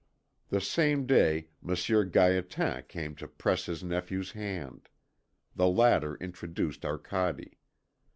The 0.49 0.61
same 0.61 1.05
day 1.05 1.49
Monsieur 1.61 2.03
Gaétan 2.07 2.87
came 2.87 3.13
to 3.17 3.27
press 3.27 3.67
his 3.67 3.83
nephew's 3.83 4.31
hand. 4.31 4.89
The 5.55 5.67
latter 5.67 6.15
introduced 6.15 6.83
Arcade. 6.83 7.55